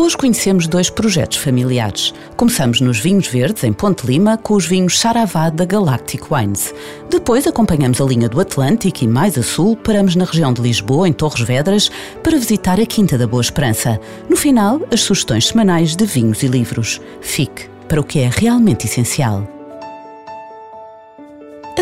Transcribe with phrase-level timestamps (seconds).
[0.00, 2.14] Hoje conhecemos dois projetos familiares.
[2.34, 6.74] Começamos nos vinhos verdes, em Ponte Lima, com os vinhos Saravá da Galactic Wines.
[7.10, 11.06] Depois acompanhamos a linha do Atlântico e mais a sul, paramos na região de Lisboa,
[11.06, 11.90] em Torres Vedras,
[12.22, 14.00] para visitar a Quinta da Boa Esperança.
[14.26, 16.98] No final, as sugestões semanais de vinhos e livros.
[17.20, 19.59] Fique para o que é realmente essencial.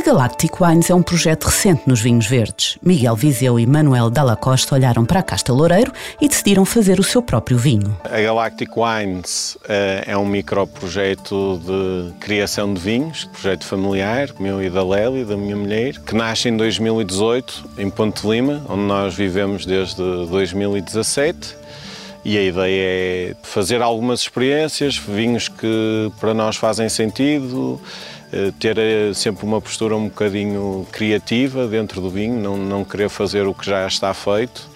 [0.08, 2.78] Galactic Wines é um projeto recente nos vinhos verdes.
[2.82, 7.02] Miguel Viseu e Manuel Dalla Costa olharam para a Casta Loureiro e decidiram fazer o
[7.02, 7.94] seu próprio vinho.
[8.04, 14.70] A Galactic Wines uh, é um microprojeto de criação de vinhos, projeto familiar, meu e
[14.70, 19.66] da Lélia, da minha mulher, que nasce em 2018 em Ponte Lima, onde nós vivemos
[19.66, 21.54] desde 2017
[22.24, 27.80] e a ideia é fazer algumas experiências, vinhos que para nós fazem sentido,
[28.58, 33.46] ter eh, sempre uma postura um bocadinho criativa dentro do vinho, não, não querer fazer
[33.46, 34.68] o que já está feito,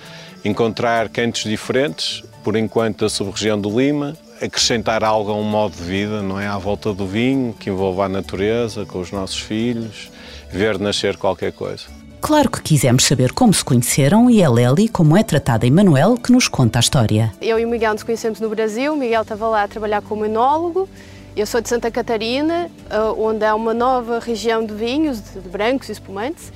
[0.44, 5.82] encontrar cantos diferentes, por enquanto da sub-região do Lima, acrescentar algo a um modo de
[5.82, 6.46] vida, não é?
[6.46, 10.10] À volta do vinho, que envolva a natureza, com os nossos filhos,
[10.50, 11.84] ver nascer qualquer coisa.
[12.20, 16.16] Claro que quisemos saber como se conheceram e é Lely, como é tratada em Manuel,
[16.16, 17.32] que nos conta a história.
[17.40, 20.24] Eu e o Miguel nos conhecemos no Brasil, o Miguel estava lá a trabalhar como
[20.24, 20.88] enólogo
[21.34, 25.88] eu sou de Santa Catarina, eh, onde há uma nova região de vinhos, de brancos
[25.88, 26.52] e espumantes.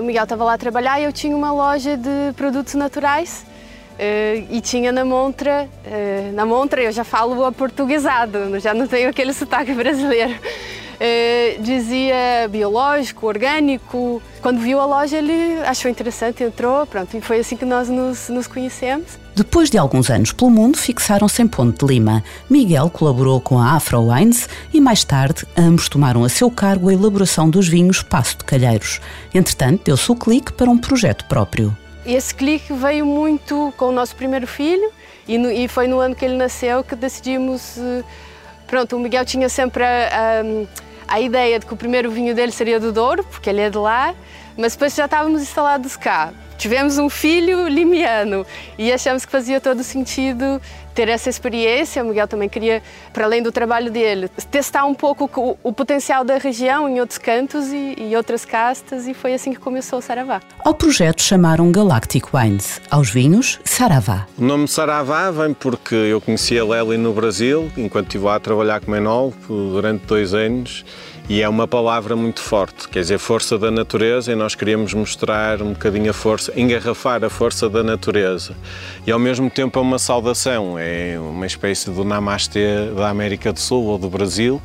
[0.00, 3.46] O Miguel estava lá a trabalhar e eu tinha uma loja de produtos naturais
[3.98, 8.86] eh, e tinha na montra, eh, na montra eu já falo a portuguesado, já não
[8.86, 10.34] tenho aquele sotaque brasileiro.
[11.60, 14.22] Dizia biológico, orgânico.
[14.42, 18.28] Quando viu a loja ele achou interessante, entrou, pronto, e foi assim que nós nos,
[18.28, 19.18] nos conhecemos.
[19.34, 22.22] Depois de alguns anos pelo mundo, fixaram-se em Ponte de Lima.
[22.48, 26.92] Miguel colaborou com a Afro Wines e mais tarde ambos tomaram a seu cargo a
[26.92, 29.00] elaboração dos vinhos Passo de Calheiros.
[29.32, 31.74] Entretanto, deu-se o clique para um projeto próprio.
[32.04, 34.90] Esse clique veio muito com o nosso primeiro filho
[35.28, 37.78] e, no, e foi no ano que ele nasceu que decidimos.
[37.78, 38.02] Eh,
[38.66, 40.42] pronto, o Miguel tinha sempre a, a,
[41.10, 43.76] a ideia de que o primeiro vinho dele seria do Douro, porque ele é de
[43.76, 44.14] lá,
[44.56, 48.44] mas depois já estávamos instalados cá tivemos um filho limiano
[48.76, 50.60] e achamos que fazia todo sentido
[50.94, 52.04] ter essa experiência.
[52.04, 52.82] O Miguel também queria,
[53.14, 57.16] para além do trabalho dele, testar um pouco o, o potencial da região em outros
[57.16, 60.42] cantos e, e, outras castas e foi assim que começou o Saravá.
[60.62, 64.26] Ao projeto chamaram Galactic Wines, aos vinhos Saravá.
[64.36, 68.40] O nome Saravá vem porque eu conheci a Lely no Brasil, enquanto estive lá a
[68.40, 70.84] trabalhar como enólogo durante dois anos
[71.30, 75.62] e é uma palavra muito forte, quer dizer, força da natureza, e nós queríamos mostrar
[75.62, 78.52] um bocadinho a força, engarrafar a força da natureza.
[79.06, 83.60] E ao mesmo tempo é uma saudação, é uma espécie do Namastê da América do
[83.60, 84.60] Sul ou do Brasil,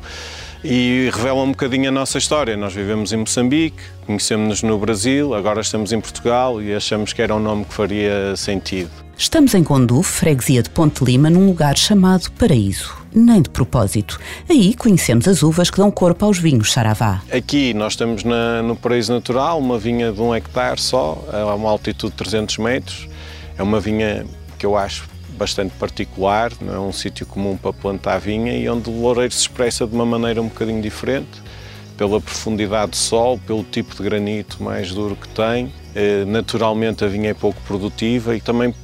[0.64, 2.56] e revela um bocadinho a nossa história.
[2.56, 7.32] Nós vivemos em Moçambique, conhecemos-nos no Brasil, agora estamos em Portugal e achamos que era
[7.32, 8.90] um nome que faria sentido.
[9.16, 13.05] Estamos em Conduf, freguesia de Ponte Lima, num lugar chamado Paraíso.
[13.18, 14.20] Nem de propósito.
[14.46, 17.22] Aí conhecemos as uvas que dão corpo aos vinhos Saravá.
[17.32, 21.70] Aqui nós estamos na, no Paraíso Natural, uma vinha de um hectare só, a uma
[21.70, 23.08] altitude de 300 metros.
[23.56, 24.26] É uma vinha
[24.58, 28.90] que eu acho bastante particular, não é um sítio comum para plantar vinha e onde
[28.90, 31.40] o loureiro se expressa de uma maneira um bocadinho diferente,
[31.96, 35.72] pela profundidade do sol, pelo tipo de granito mais duro que tem.
[35.94, 38.74] Eh, naturalmente a vinha é pouco produtiva e também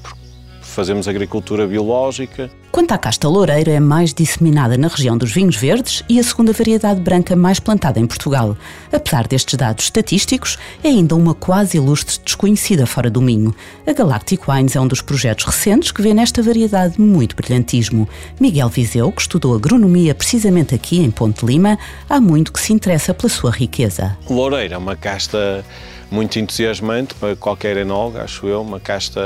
[0.62, 2.50] fazemos agricultura biológica.
[2.72, 6.54] Quanto à casta loureira, é mais disseminada na região dos vinhos verdes e a segunda
[6.54, 8.56] variedade branca mais plantada em Portugal.
[8.90, 13.54] Apesar destes dados estatísticos, é ainda uma quase ilustre desconhecida fora do Minho.
[13.86, 18.08] A Galactic Wines é um dos projetos recentes que vê nesta variedade muito brilhantismo.
[18.40, 21.78] Miguel Viseu, que estudou agronomia precisamente aqui em Ponte Lima,
[22.08, 24.16] há muito que se interessa pela sua riqueza.
[24.30, 25.62] Loureira é uma casta
[26.10, 29.20] muito entusiasmante para qualquer enólogo, acho eu, uma casta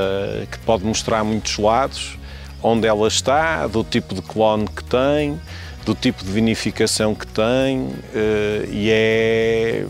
[0.50, 2.18] que pode mostrar muitos lados,
[2.66, 5.40] onde ela está, do tipo de clone que tem,
[5.84, 9.86] do tipo de vinificação que tem eh, e é,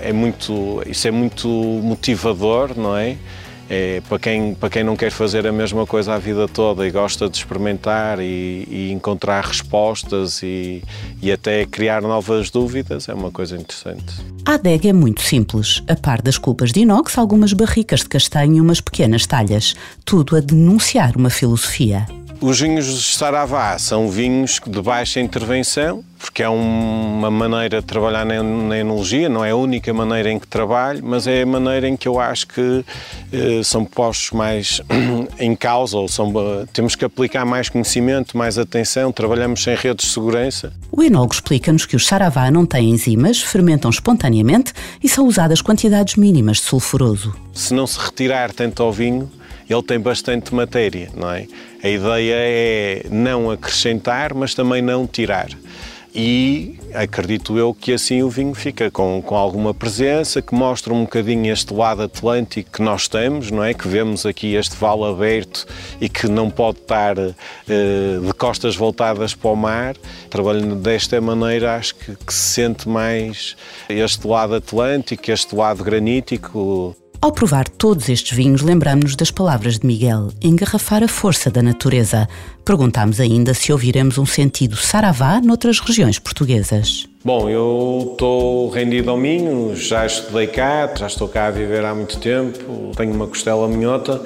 [0.00, 3.16] é muito, isso é muito motivador, não é?
[3.68, 6.90] É, para, quem, para quem não quer fazer a mesma coisa a vida toda e
[6.90, 10.82] gosta de experimentar e, e encontrar respostas e,
[11.22, 14.04] e, até criar novas dúvidas, é uma coisa interessante.
[14.44, 15.82] A adega é muito simples.
[15.88, 19.74] A par das culpas de inox, algumas barricas de castanho e umas pequenas talhas.
[20.04, 22.06] Tudo a denunciar uma filosofia.
[22.46, 28.26] Os vinhos de Saravá são vinhos de baixa intervenção, porque é uma maneira de trabalhar
[28.26, 31.88] na, na enologia, não é a única maneira em que trabalho, mas é a maneira
[31.88, 32.84] em que eu acho que
[33.32, 34.82] eh, são postos mais
[35.40, 36.30] em causa, ou são,
[36.70, 40.70] temos que aplicar mais conhecimento, mais atenção, trabalhamos sem redes de segurança.
[40.92, 46.16] O enólogo explica-nos que os Saravá não têm enzimas, fermentam espontaneamente e são usadas quantidades
[46.16, 47.34] mínimas de sulfuroso.
[47.54, 49.32] Se não se retirar tanto ao vinho,
[49.68, 51.46] ele tem bastante matéria, não é?
[51.82, 55.48] A ideia é não acrescentar, mas também não tirar
[56.14, 61.02] e acredito eu que assim o vinho fica com, com alguma presença, que mostra um
[61.02, 63.74] bocadinho este lado atlântico que nós temos, não é?
[63.74, 65.66] Que vemos aqui este vale aberto
[66.00, 67.34] e que não pode estar uh,
[68.24, 69.96] de costas voltadas para o mar.
[70.30, 73.56] Trabalhando desta maneira, acho que, que se sente mais
[73.88, 76.96] este lado atlântico, este lado granítico.
[77.20, 82.28] Ao provar todos estes vinhos, lembramos-nos das palavras de Miguel, engarrafar a força da natureza.
[82.64, 87.08] Perguntámos ainda se ouviremos um sentido saravá noutras regiões portuguesas.
[87.24, 91.94] Bom, eu estou rendido ao Minho, já estudei cá, já estou cá a viver há
[91.94, 94.20] muito tempo, tenho uma costela minhota,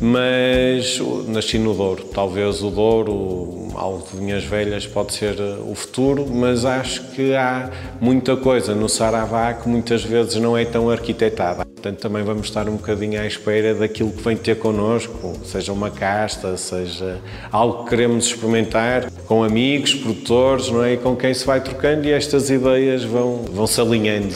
[0.00, 2.04] mas nasci no Douro.
[2.04, 7.34] Talvez o Douro, algo de Vinhas Velhas, pode ser eh, o futuro, mas acho que
[7.34, 7.70] há
[8.00, 11.67] muita coisa no Saravá que muitas vezes não é tão arquitetada.
[11.78, 15.90] Portanto, também vamos estar um bocadinho à espera daquilo que vem ter connosco, seja uma
[15.90, 17.18] casta, seja
[17.52, 20.94] algo que queremos experimentar com amigos, produtores, não é?
[20.94, 24.34] E com quem se vai trocando e esta estas ideias vão, vão se alinhando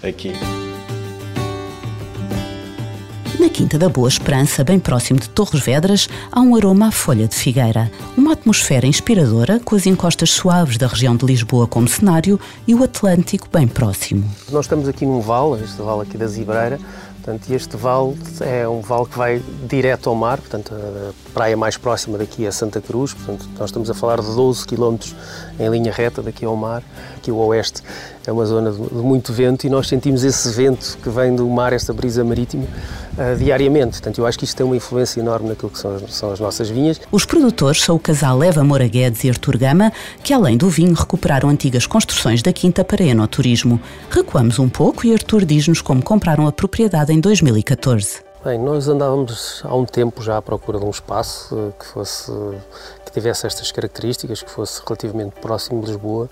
[0.00, 0.32] aqui.
[3.40, 7.26] Na Quinta da Boa Esperança, bem próximo de Torres Vedras, há um aroma à folha
[7.26, 7.90] de figueira.
[8.14, 12.38] Uma atmosfera inspiradora, com as encostas suaves da região de Lisboa como cenário
[12.68, 14.30] e o Atlântico bem próximo.
[14.52, 16.78] Nós estamos aqui num vale, este vale aqui da Zibreira,
[17.22, 21.76] Portanto, este vale é um vale que vai direto ao mar, portanto, a praia mais
[21.76, 24.96] próxima daqui é Santa Cruz, portanto, nós estamos a falar de 12 km
[25.58, 26.82] em linha reta daqui ao mar.
[27.16, 27.82] Aqui o oeste
[28.26, 31.72] é uma zona de muito vento e nós sentimos esse vento que vem do mar,
[31.72, 33.92] esta brisa marítima, uh, diariamente.
[33.92, 36.40] Portanto, eu acho que isto tem uma influência enorme naquilo que são as, são as
[36.40, 37.00] nossas vinhas.
[37.12, 39.92] Os produtores são o casal Eva Moura Guedes e Artur Gama,
[40.22, 43.78] que além do vinho recuperaram antigas construções da quinta para enoturismo.
[44.10, 48.22] Recuamos um pouco e Artur diz-nos como compraram a propriedade em 2014.
[48.44, 52.32] Bem, nós andávamos há um tempo já à procura de um espaço eh, que fosse
[53.04, 56.30] que tivesse estas características, que fosse relativamente próximo de Lisboa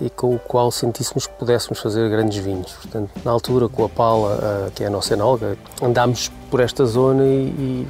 [0.00, 2.72] e com o qual sentíssemos que pudéssemos fazer grandes vinhos.
[2.72, 6.84] Portanto, na altura, com a Paula, eh, que é a nossa enóloga, andámos por esta
[6.84, 7.86] zona e, e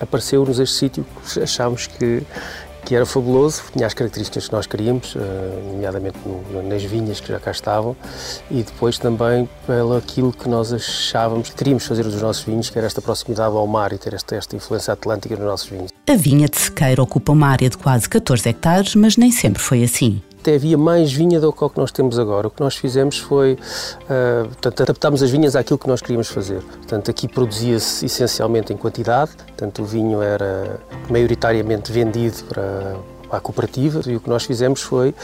[0.00, 2.22] apareceu-nos este sítio que achámos que,
[2.88, 5.20] que era fabuloso, tinha as características que nós queríamos, eh,
[5.72, 6.16] nomeadamente
[6.66, 7.94] nas vinhas que já cá estavam,
[8.50, 12.78] e depois também pelo aquilo que nós achávamos que queríamos fazer dos nossos vinhos, que
[12.78, 15.90] era esta proximidade ao mar e ter esta, esta influência atlântica nos nossos vinhos.
[16.08, 19.84] A vinha de Sequeira ocupa uma área de quase 14 hectares, mas nem sempre foi
[19.84, 22.48] assim até havia mais vinha do que o que nós temos agora.
[22.48, 26.62] O que nós fizemos foi, uh, portanto, adaptámos as vinhas àquilo que nós queríamos fazer.
[26.62, 30.80] Portanto, aqui produzia-se essencialmente em quantidade, portanto, o vinho era
[31.10, 32.96] maioritariamente vendido para
[33.30, 35.14] à cooperativa e o que nós fizemos foi,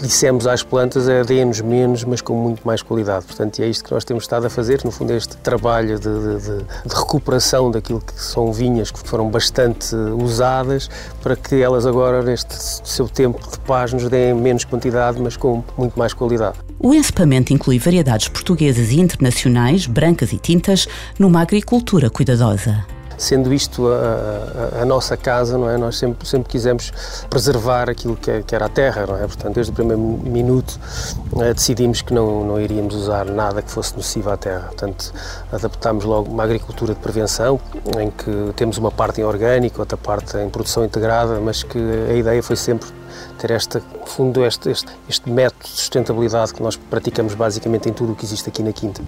[0.00, 3.26] dissemos às plantas, é deem-nos menos, mas com muito mais qualidade.
[3.26, 6.58] Portanto, é isto que nós temos estado a fazer, no fundo, este trabalho de, de,
[6.88, 10.88] de recuperação daquilo que são vinhas que foram bastante usadas,
[11.22, 15.62] para que elas agora, neste seu tempo de paz, nos deem menos quantidade, mas com
[15.76, 16.58] muito mais qualidade.
[16.78, 20.86] O encepamento inclui variedades portuguesas e internacionais, brancas e tintas,
[21.18, 25.76] numa agricultura cuidadosa sendo isto a, a, a, nossa casa, não é?
[25.76, 26.92] Nós sempre, sempre quisemos
[27.28, 29.26] preservar aquilo que, é, que, era a terra, não é?
[29.26, 30.78] Portanto, desde o primeiro minuto
[31.40, 34.66] eh, decidimos que não, não iríamos usar nada que fosse nocivo à terra.
[34.66, 35.12] Portanto,
[35.52, 37.60] adaptámos logo uma agricultura de prevenção,
[37.98, 41.78] em que temos uma parte em orgânico, outra parte em produção integrada, mas que
[42.10, 42.88] a ideia foi sempre
[43.38, 47.92] ter esta, no fundo, este, este, este método de sustentabilidade que nós praticamos basicamente em
[47.92, 49.02] tudo o que existe aqui na Quinta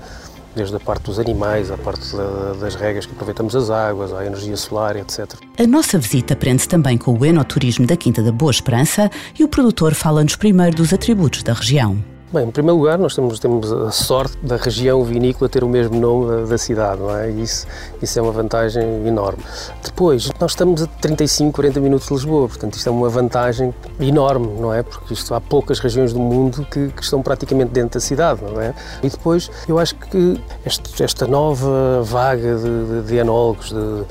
[0.58, 4.26] desde a parte dos animais, a parte da, das regras que aproveitamos as águas, a
[4.26, 5.34] energia solar, etc.
[5.56, 9.48] A nossa visita prende-se também com o enoturismo da Quinta da Boa Esperança e o
[9.48, 12.17] produtor fala-nos primeiro dos atributos da região.
[12.30, 15.98] Bem, em primeiro lugar, nós temos, temos a sorte da região vinícola ter o mesmo
[15.98, 17.30] nome da, da cidade, não é?
[17.30, 17.66] Isso,
[18.02, 19.42] isso é uma vantagem enorme.
[19.82, 24.46] Depois, nós estamos a 35, 40 minutos de Lisboa, portanto, isto é uma vantagem enorme,
[24.60, 24.82] não é?
[24.82, 28.60] Porque isto, há poucas regiões do mundo que, que estão praticamente dentro da cidade, não
[28.60, 28.74] é?
[29.02, 34.04] E depois, eu acho que este, esta nova vaga de, de, de enólogos, de,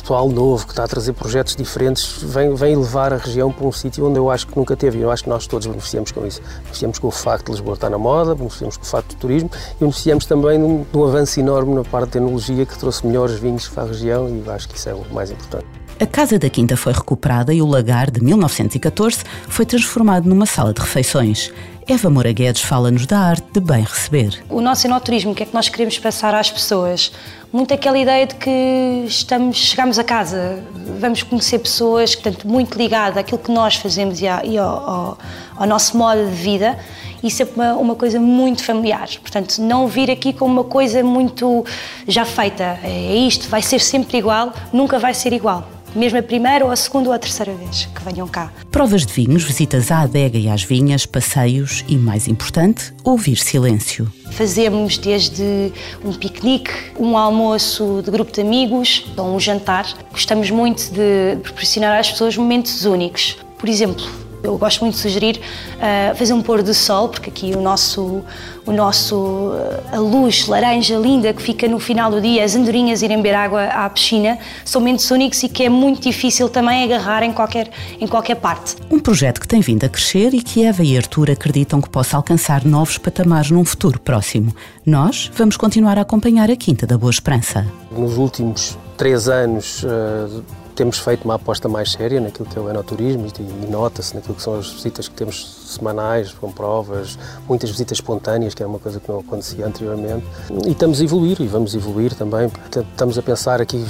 [0.00, 3.72] pessoal novo que está a trazer projetos diferentes vem, vem levar a região para um
[3.72, 5.00] sítio onde eu acho que nunca teve.
[5.00, 6.40] Eu acho que nós todos beneficiamos com isso.
[6.62, 9.50] Beneficiamos com o facto de Lisboa estar na moda, beneficiamos com o facto do turismo
[9.76, 13.06] e beneficiamos também de um, de um avanço enorme na parte de enologia que trouxe
[13.06, 15.81] melhores vinhos para a região e acho que isso é o mais importante.
[16.02, 20.74] A Casa da Quinta foi recuperada e o lagar de 1914 foi transformado numa sala
[20.74, 21.52] de refeições.
[21.86, 24.42] Eva Moura Guedes fala-nos da arte de bem receber.
[24.50, 27.12] O nosso enoturismo, o que é que nós queremos passar às pessoas?
[27.52, 30.60] Muito aquela ideia de que estamos, chegamos a casa,
[30.98, 35.18] vamos conhecer pessoas, portanto, muito ligada àquilo que nós fazemos e, ao, ao,
[35.54, 36.76] ao nosso modo de vida
[37.22, 39.08] isso é uma, uma, coisa muito familiar.
[39.20, 41.64] Portanto, não vir aqui com uma coisa muito
[42.06, 42.78] já feita.
[42.82, 46.76] É isto, vai ser sempre igual, nunca vai ser igual mesmo a primeira ou a
[46.76, 48.52] segunda ou a terceira vez que venham cá.
[48.70, 54.10] Provas de vinhos, visitas à adega e às vinhas, passeios e, mais importante, ouvir silêncio.
[54.32, 55.72] Fazemos desde
[56.04, 59.86] um piquenique, um almoço de grupo de amigos ou um jantar.
[60.10, 63.36] Gostamos muito de proporcionar às pessoas momentos únicos.
[63.58, 65.40] Por exemplo, eu gosto muito de sugerir
[65.76, 68.22] uh, fazer um pôr do sol, porque aqui o nosso,
[68.66, 69.52] o nosso,
[69.92, 73.64] a luz laranja linda que fica no final do dia, as andorinhas irem beber água
[73.64, 77.70] à piscina, são momentos únicos e que é muito difícil também agarrar em qualquer,
[78.00, 78.76] em qualquer parte.
[78.90, 82.16] Um projeto que tem vindo a crescer e que Eva e Artur acreditam que possa
[82.16, 84.54] alcançar novos patamares num futuro próximo.
[84.84, 87.66] Nós vamos continuar a acompanhar a Quinta da Boa Esperança.
[87.90, 92.68] Nos últimos três anos, uh temos feito uma aposta mais séria naquilo que é o
[92.68, 97.98] enoturismo e nota-se naquilo que são as visitas que temos semanais, com provas, muitas visitas
[97.98, 100.24] espontâneas, que é uma coisa que não acontecia anteriormente.
[100.66, 102.50] E estamos a evoluir e vamos evoluir também.
[102.74, 103.84] Estamos a pensar aqui,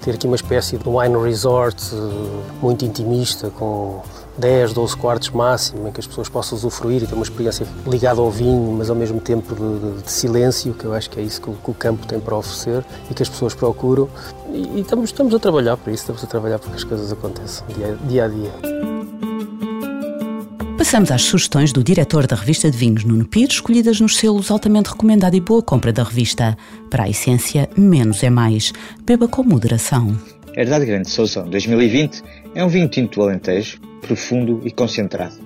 [0.00, 1.96] ter aqui uma espécie de wine resort eh,
[2.60, 4.02] muito intimista, com
[4.38, 8.20] 10, 12 quartos máximo, em que as pessoas possam usufruir e ter uma experiência ligada
[8.20, 11.40] ao vinho, mas ao mesmo tempo de, de silêncio, que eu acho que é isso
[11.40, 14.08] que o, que o, campo tem para oferecer e que as pessoas procuram.
[14.52, 17.12] E, e estamos, estamos a trabalhar para isso, estamos a trabalhar para que as coisas
[17.12, 18.52] aconteçam dia, dia a dia.
[20.78, 24.90] Passamos às sugestões do diretor da revista de vinhos, Nuno Pires, escolhidas nos selos altamente
[24.90, 26.56] recomendado e boa compra da revista.
[26.88, 28.72] Para a essência, menos é mais.
[29.04, 30.16] Beba com moderação.
[30.56, 32.22] Herdade Grande Sousa 2020
[32.54, 35.36] é um vinho tinto do Alentejo, profundo e concentrado.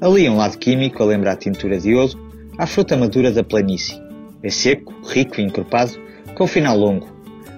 [0.00, 2.18] Ali um lado químico a lembrar a tintura de ouro,
[2.58, 4.00] à fruta madura da planície.
[4.42, 5.92] É seco, rico e encorpado,
[6.34, 7.08] com final longo.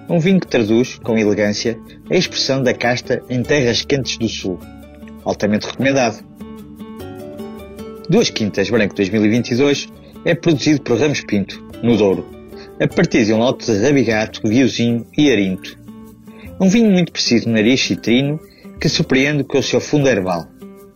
[0.09, 1.77] Um vinho que traduz, com elegância,
[2.09, 4.57] a expressão da casta em terras quentes do sul.
[5.25, 6.23] Altamente recomendado.
[8.09, 9.89] Duas Quintas Branco 2022
[10.23, 12.25] é produzido por Ramos Pinto, no Douro,
[12.79, 15.77] a partir de um lote de rabigato, viozinho e arinto.
[16.59, 18.39] Um vinho muito preciso nariz citrino
[18.79, 20.47] que surpreende com o seu fundo herbal.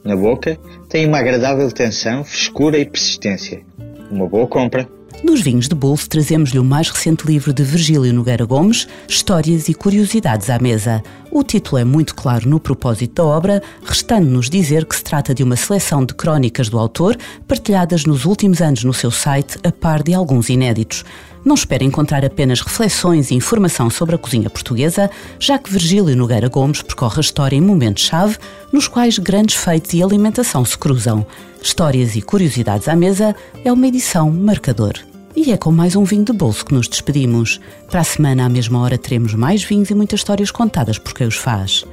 [0.03, 0.57] Na boca,
[0.89, 3.61] tem uma agradável tensão, frescura e persistência.
[4.09, 4.87] Uma boa compra.
[5.23, 9.73] Nos vinhos de bolso trazemos-lhe o mais recente livro de Virgílio Nogueira Gomes, Histórias e
[9.73, 11.03] Curiosidades à Mesa.
[11.31, 15.43] O título é muito claro no propósito da obra, restando-nos dizer que se trata de
[15.43, 17.15] uma seleção de crónicas do autor,
[17.47, 21.05] partilhadas nos últimos anos no seu site, a par de alguns inéditos.
[21.43, 26.47] Não espere encontrar apenas reflexões e informação sobre a cozinha portuguesa, já que Virgílio Nogueira
[26.47, 28.37] Gomes percorre a história em momentos-chave
[28.71, 31.25] nos quais grandes feitos e alimentação se cruzam.
[31.61, 34.93] Histórias e curiosidades à mesa é uma edição marcador.
[35.35, 37.59] E é com mais um vinho de bolso que nos despedimos.
[37.89, 41.25] Para a semana, à mesma hora, teremos mais vinhos e muitas histórias contadas por quem
[41.25, 41.85] os faz.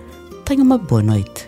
[0.45, 1.48] Tenha uma boa noite.